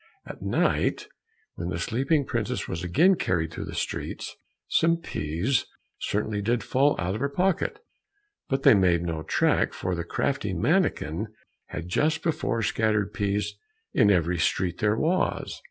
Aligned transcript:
At 0.25 0.41
night 0.41 1.09
when 1.53 1.69
the 1.69 1.77
sleeping 1.77 2.25
princess 2.25 2.67
was 2.67 2.83
again 2.83 3.13
carried 3.13 3.53
through 3.53 3.65
the 3.65 3.75
streets, 3.75 4.35
some 4.67 4.97
peas 4.97 5.67
certainly 5.99 6.41
did 6.41 6.63
fall 6.63 6.95
out 6.97 7.13
of 7.13 7.21
her 7.21 7.29
pocket, 7.29 7.81
but 8.49 8.63
they 8.63 8.73
made 8.73 9.03
no 9.03 9.21
track, 9.21 9.73
for 9.73 9.93
the 9.93 10.03
crafty 10.03 10.55
mannikin 10.55 11.27
had 11.67 11.87
just 11.87 12.23
before 12.23 12.63
scattered 12.63 13.13
peas 13.13 13.53
in 13.93 14.09
every 14.09 14.39
street 14.39 14.79
there 14.79 14.97
was. 14.97 15.59